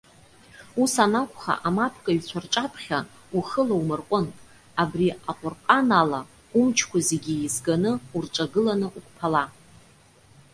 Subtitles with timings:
[0.81, 2.99] Ус анакәха, амапкыҩцәа рҿаԥхьа
[3.37, 4.27] ухы лаумырҟәын,
[4.81, 6.21] абри Аҟәырҟан ала,
[6.59, 9.43] умчқәа зегьы еизганы урҿагыланы уқәԥала.